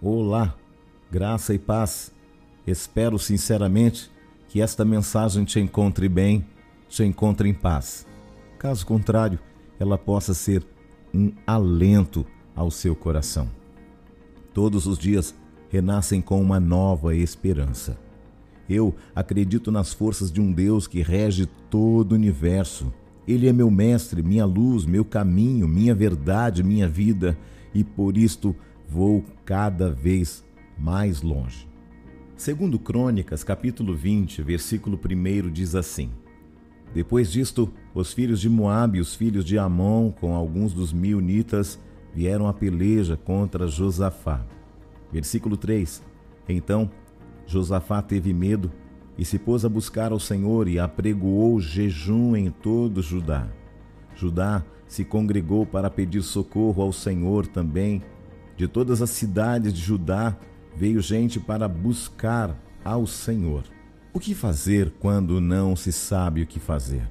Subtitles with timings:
[0.00, 0.54] Olá,
[1.10, 2.12] graça e paz.
[2.64, 4.08] Espero sinceramente
[4.46, 6.46] que esta mensagem te encontre bem,
[6.88, 8.06] te encontre em paz.
[8.60, 9.40] Caso contrário,
[9.76, 10.64] ela possa ser
[11.12, 12.24] um alento
[12.54, 13.50] ao seu coração.
[14.54, 15.34] Todos os dias
[15.68, 17.98] renascem com uma nova esperança.
[18.70, 22.94] Eu acredito nas forças de um Deus que rege todo o universo.
[23.26, 27.36] Ele é meu mestre, minha luz, meu caminho, minha verdade, minha vida,
[27.74, 28.54] e por isto
[28.88, 30.42] vou cada vez
[30.78, 31.68] mais longe.
[32.34, 36.10] Segundo Crônicas, capítulo 20, versículo 1 diz assim:
[36.94, 41.78] Depois disto, os filhos de Moabe e os filhos de Amon, com alguns dos miunitas,
[42.14, 44.46] vieram a peleja contra Josafá.
[45.12, 46.02] Versículo 3:
[46.48, 46.90] Então
[47.46, 48.72] Josafá teve medo
[49.18, 53.48] e se pôs a buscar ao Senhor e apregoou jejum em todo Judá.
[54.14, 58.02] Judá se congregou para pedir socorro ao Senhor também
[58.58, 60.36] de todas as cidades de Judá
[60.74, 63.62] veio gente para buscar ao Senhor.
[64.12, 67.08] O que fazer quando não se sabe o que fazer?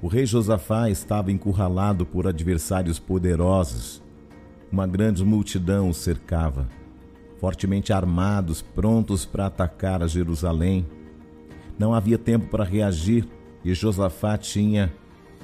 [0.00, 4.02] O rei Josafá estava encurralado por adversários poderosos.
[4.72, 6.66] Uma grande multidão o cercava,
[7.38, 10.86] fortemente armados, prontos para atacar a Jerusalém.
[11.78, 13.28] Não havia tempo para reagir
[13.62, 14.90] e Josafá tinha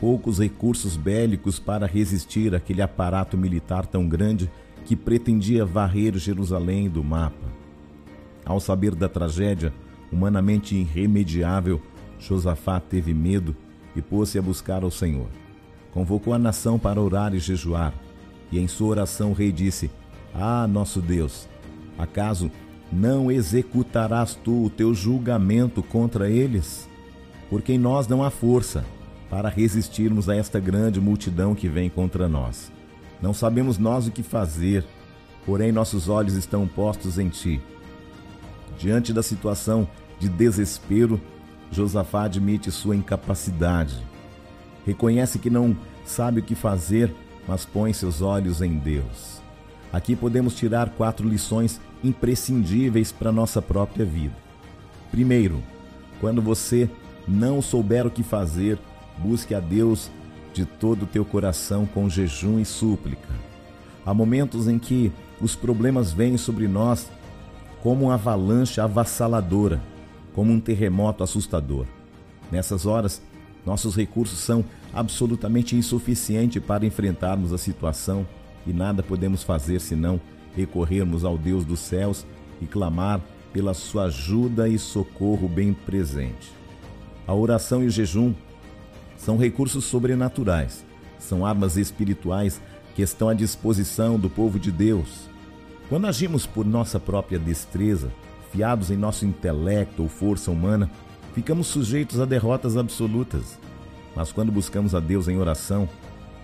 [0.00, 4.50] poucos recursos bélicos para resistir àquele aparato militar tão grande
[4.84, 7.48] que pretendia varrer Jerusalém do mapa.
[8.44, 9.72] Ao saber da tragédia,
[10.10, 11.80] humanamente irremediável,
[12.18, 13.54] Josafá teve medo
[13.94, 15.28] e pôs-se a buscar ao Senhor.
[15.92, 17.92] Convocou a nação para orar e jejuar,
[18.52, 19.90] e em sua oração o rei disse:
[20.34, 21.48] Ah, nosso Deus,
[21.98, 22.50] acaso
[22.92, 26.88] não executarás tu o teu julgamento contra eles?
[27.48, 28.84] Porque em nós não há força
[29.28, 32.70] para resistirmos a esta grande multidão que vem contra nós.
[33.20, 34.84] Não sabemos nós o que fazer,
[35.44, 37.60] porém nossos olhos estão postos em ti.
[38.78, 39.86] Diante da situação
[40.18, 41.20] de desespero,
[41.70, 43.96] Josafá admite sua incapacidade.
[44.86, 47.14] Reconhece que não sabe o que fazer,
[47.46, 49.40] mas põe seus olhos em Deus.
[49.92, 54.34] Aqui podemos tirar quatro lições imprescindíveis para nossa própria vida.
[55.10, 55.62] Primeiro,
[56.20, 56.88] quando você
[57.26, 58.78] não souber o que fazer,
[59.18, 60.10] busque a Deus
[60.52, 63.28] de todo o teu coração com jejum e súplica.
[64.04, 67.10] Há momentos em que os problemas vêm sobre nós
[67.82, 69.80] como uma avalanche avassaladora,
[70.34, 71.86] como um terremoto assustador.
[72.50, 73.22] Nessas horas,
[73.64, 78.26] nossos recursos são absolutamente insuficientes para enfrentarmos a situação
[78.66, 80.20] e nada podemos fazer senão
[80.54, 82.26] recorrermos ao Deus dos céus
[82.60, 83.20] e clamar
[83.52, 86.52] pela sua ajuda e socorro bem presente.
[87.26, 88.34] A oração e o jejum
[89.20, 90.82] são recursos sobrenaturais,
[91.18, 92.60] são armas espirituais
[92.94, 95.28] que estão à disposição do povo de Deus.
[95.90, 98.10] Quando agimos por nossa própria destreza,
[98.50, 100.90] fiados em nosso intelecto ou força humana,
[101.34, 103.58] ficamos sujeitos a derrotas absolutas.
[104.16, 105.86] Mas quando buscamos a Deus em oração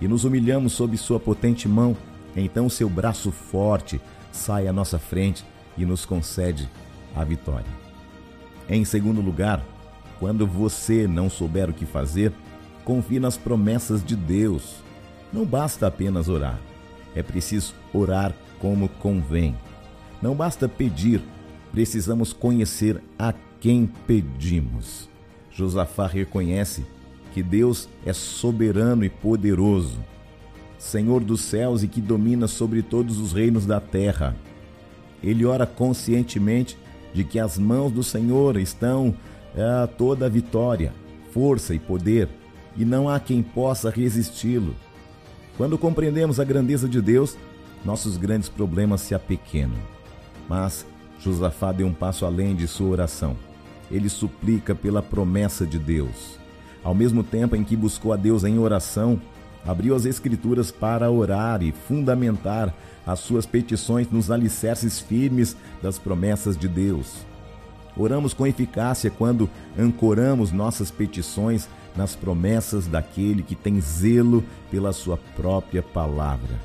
[0.00, 1.94] e nos humilhamos sob Sua potente mão,
[2.34, 4.00] então seu braço forte
[4.32, 5.44] sai à nossa frente
[5.76, 6.68] e nos concede
[7.14, 7.66] a vitória.
[8.66, 9.62] Em segundo lugar,
[10.18, 12.32] quando você não souber o que fazer,
[12.84, 14.76] Confie nas promessas de Deus.
[15.32, 16.60] Não basta apenas orar,
[17.14, 19.56] é preciso orar como convém.
[20.20, 21.22] Não basta pedir,
[21.72, 25.08] precisamos conhecer a quem pedimos.
[25.50, 26.84] Josafá reconhece
[27.32, 29.98] que Deus é soberano e poderoso,
[30.78, 34.36] Senhor dos céus e que domina sobre todos os reinos da terra.
[35.22, 36.76] Ele ora conscientemente
[37.14, 39.14] de que as mãos do Senhor estão
[39.56, 40.92] a toda a vitória,
[41.30, 42.28] força e poder
[42.76, 44.74] e não há quem possa resisti-lo.
[45.56, 47.36] Quando compreendemos a grandeza de Deus,
[47.84, 49.78] nossos grandes problemas se apequenam.
[50.48, 50.86] Mas
[51.20, 53.36] Josafá deu um passo além de sua oração.
[53.90, 56.38] Ele suplica pela promessa de Deus.
[56.82, 59.20] Ao mesmo tempo em que buscou a Deus em oração,
[59.64, 62.74] abriu as Escrituras para orar e fundamentar
[63.06, 67.24] as suas petições nos alicerces firmes das promessas de Deus.
[67.96, 75.16] Oramos com eficácia quando ancoramos nossas petições nas promessas daquele que tem zelo pela sua
[75.36, 76.60] própria palavra,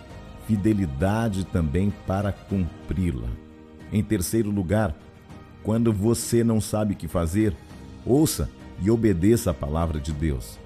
[0.47, 3.27] fidelidade também para cumpri-la.
[3.91, 4.95] Em terceiro lugar,
[5.63, 7.55] quando você não sabe o que fazer,
[8.05, 8.49] ouça
[8.81, 10.57] e obedeça a palavra de Deus.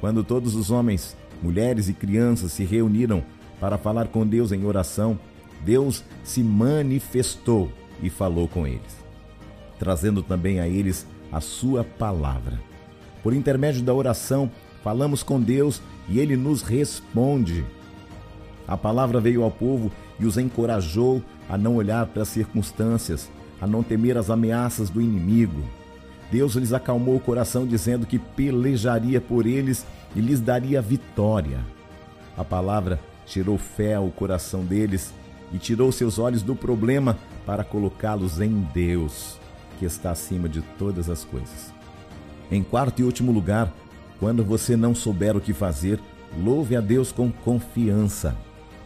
[0.00, 3.22] Quando todos os homens, mulheres e crianças se reuniram
[3.60, 5.18] para falar com Deus em oração,
[5.64, 7.70] Deus se manifestou
[8.02, 8.96] e falou com eles,
[9.78, 12.58] trazendo também a eles a sua palavra.
[13.22, 14.50] Por intermédio da oração,
[14.82, 17.64] falamos com Deus e ele nos responde.
[18.66, 23.30] A palavra veio ao povo e os encorajou a não olhar para as circunstâncias,
[23.60, 25.62] a não temer as ameaças do inimigo.
[26.30, 31.60] Deus lhes acalmou o coração, dizendo que pelejaria por eles e lhes daria vitória.
[32.36, 35.14] A palavra tirou fé ao coração deles
[35.52, 37.16] e tirou seus olhos do problema
[37.46, 39.38] para colocá-los em Deus,
[39.78, 41.77] que está acima de todas as coisas.
[42.50, 43.72] Em quarto e último lugar,
[44.18, 46.00] quando você não souber o que fazer,
[46.42, 48.36] louve a Deus com confiança.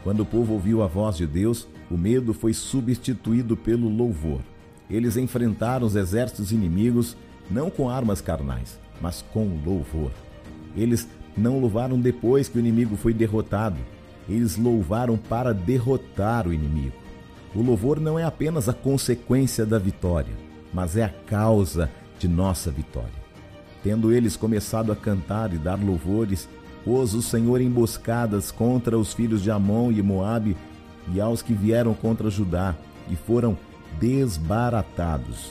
[0.02, 4.40] Quando o povo ouviu a voz de Deus, o medo foi substituído pelo louvor.
[4.90, 7.16] Eles enfrentaram os exércitos inimigos
[7.50, 10.10] não com armas carnais, mas com louvor.
[10.76, 11.06] Eles
[11.36, 13.78] não louvaram depois que o inimigo foi derrotado,
[14.28, 16.96] eles louvaram para derrotar o inimigo.
[17.54, 20.32] O louvor não é apenas a consequência da vitória,
[20.72, 23.21] mas é a causa de nossa vitória.
[23.82, 26.48] Tendo eles começado a cantar e dar louvores,
[26.84, 30.56] pôs o Senhor emboscadas contra os filhos de Amon e Moabe
[31.12, 32.76] e aos que vieram contra Judá,
[33.10, 33.58] e foram
[33.98, 35.50] desbaratados.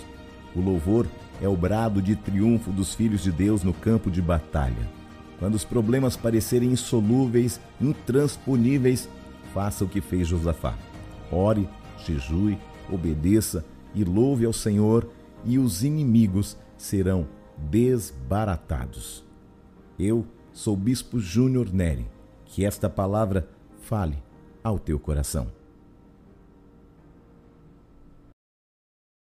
[0.55, 1.07] O louvor
[1.41, 4.89] é o brado de triunfo dos filhos de Deus no campo de batalha.
[5.39, 9.09] Quando os problemas parecerem insolúveis, intransponíveis,
[9.53, 10.75] faça o que fez Josafá.
[11.31, 11.67] Ore,
[12.05, 12.57] jejue,
[12.89, 15.09] obedeça e louve ao Senhor,
[15.43, 17.25] e os inimigos serão
[17.57, 19.23] desbaratados.
[19.99, 22.07] Eu sou Bispo Júnior Neri.
[22.45, 23.47] Que esta palavra
[23.81, 24.21] fale
[24.63, 25.47] ao teu coração.